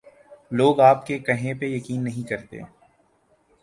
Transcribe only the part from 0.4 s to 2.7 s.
لو گ آپ کے کہے پہ یقین نہیں کرتے۔